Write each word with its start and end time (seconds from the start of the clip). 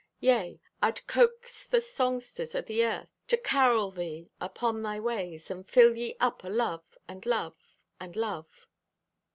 Yea, 0.19 0.59
I'd 0.81 1.05
coax 1.05 1.67
the 1.67 1.79
songsters 1.79 2.55
o' 2.55 2.61
the 2.63 2.83
earth 2.83 3.09
To 3.27 3.37
carol 3.37 3.91
thee 3.91 4.31
upon 4.41 4.81
thy 4.81 4.99
ways, 4.99 5.51
And 5.51 5.69
fill 5.69 5.95
ye 5.95 6.15
up 6.19 6.43
o' 6.43 6.49
love 6.49 6.97
and 7.07 7.23
love 7.23 7.55
and 7.99 8.15
love. 8.15 8.65